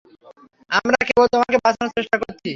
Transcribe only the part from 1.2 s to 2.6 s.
তোমাকে বাঁচানোর চেষ্টা করছি।